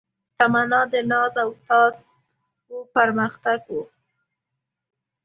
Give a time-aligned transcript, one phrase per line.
[0.37, 1.95] تمنا د ناز او تاز
[2.71, 3.77] و پرمختګ و